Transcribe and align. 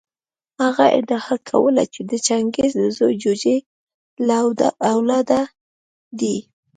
هغه 0.61 0.85
ادعا 0.99 1.35
کوله 1.49 1.83
چې 1.93 2.01
د 2.09 2.11
چنګیز 2.25 2.73
د 2.81 2.83
زوی 2.97 3.13
جوجي 3.23 3.57
له 4.27 4.35
اولاده 4.91 5.41
دی. 6.19 6.35